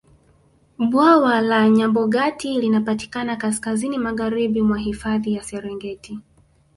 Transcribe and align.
bwawa 0.79 1.41
la 1.41 1.69
nyabogati 1.69 2.59
linapatikana 2.61 3.35
kaskazini 3.35 3.97
magharibi 3.97 4.61
mwa 4.61 4.77
hifadhi 4.77 5.33
ya 5.33 5.43
serengeti 5.43 6.19